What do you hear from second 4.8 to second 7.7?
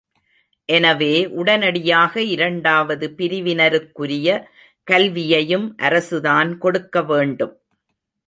கல்வியையும் அரசுதான் கொடுக்க வேண்டும்!